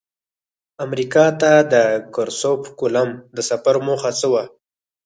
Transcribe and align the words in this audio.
امریکا 0.85 1.25
ته 1.41 1.51
د 1.73 1.75
کرسف 2.13 2.61
کولمب 2.79 3.15
د 3.35 3.37
سفر 3.49 3.75
موخه 3.87 4.11
څه 4.19 4.27
وه؟ 4.31 4.43